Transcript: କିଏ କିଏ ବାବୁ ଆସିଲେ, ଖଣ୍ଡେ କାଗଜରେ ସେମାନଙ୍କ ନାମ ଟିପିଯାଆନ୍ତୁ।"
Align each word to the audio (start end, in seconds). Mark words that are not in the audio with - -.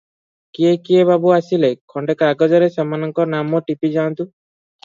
କିଏ 0.57 0.71
କିଏ 0.87 1.03
ବାବୁ 1.09 1.33
ଆସିଲେ, 1.35 1.69
ଖଣ୍ଡେ 1.95 2.17
କାଗଜରେ 2.23 2.71
ସେମାନଙ୍କ 2.79 3.29
ନାମ 3.37 3.63
ଟିପିଯାଆନ୍ତୁ।" 3.71 4.27